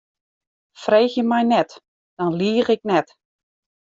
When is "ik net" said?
2.75-3.07